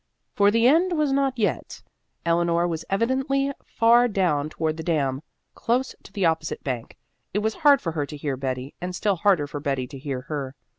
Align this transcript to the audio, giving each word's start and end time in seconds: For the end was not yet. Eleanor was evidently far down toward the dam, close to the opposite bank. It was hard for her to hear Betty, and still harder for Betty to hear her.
For 0.33 0.49
the 0.49 0.67
end 0.67 0.97
was 0.97 1.11
not 1.13 1.37
yet. 1.37 1.83
Eleanor 2.25 2.67
was 2.67 2.83
evidently 2.89 3.51
far 3.63 4.07
down 4.07 4.49
toward 4.49 4.77
the 4.77 4.81
dam, 4.81 5.21
close 5.53 5.93
to 6.01 6.11
the 6.11 6.25
opposite 6.25 6.63
bank. 6.63 6.97
It 7.35 7.39
was 7.43 7.53
hard 7.53 7.81
for 7.81 7.91
her 7.91 8.07
to 8.07 8.17
hear 8.17 8.35
Betty, 8.35 8.73
and 8.81 8.95
still 8.95 9.17
harder 9.17 9.45
for 9.45 9.59
Betty 9.59 9.85
to 9.85 9.99
hear 9.99 10.21
her. 10.21 10.55